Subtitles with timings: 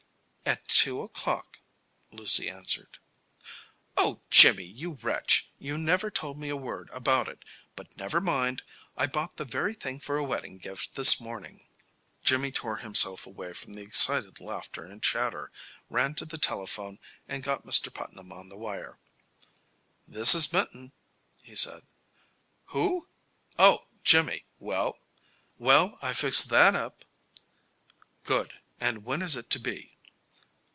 [0.43, 1.61] "At two o'clock,"
[2.11, 2.97] Lucy answered.
[3.95, 4.65] "Oh, Jimmy!
[4.65, 5.49] You wretch!
[5.57, 7.45] You never told me a word about it.
[7.77, 8.63] But never mind.
[8.97, 11.69] I bought the very thing for a wedding gift this morning."
[12.23, 15.51] Jimmy tore himself away from the excited laughter and chatter,
[15.89, 16.99] ran to the telephone
[17.29, 17.93] and got Mr.
[17.93, 18.99] Putnam on the wire.
[20.05, 20.91] "This is Minton,"
[21.41, 21.83] he said.
[22.67, 23.07] "Who?
[23.57, 23.87] Oh!
[24.03, 24.43] Jimmy?
[24.59, 24.97] Well?"
[25.57, 27.05] "Well, I've fixed that up."
[28.23, 28.55] "Good.
[28.81, 29.87] And when is it to be?"